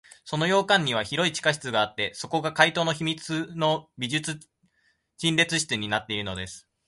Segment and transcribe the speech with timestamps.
[0.25, 4.39] その洋館には広い地下室があって、そこが怪盗の秘密の美術
[5.19, 6.67] 陳列室になっているのです。